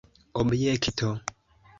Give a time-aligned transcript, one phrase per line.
[0.41, 1.11] objekto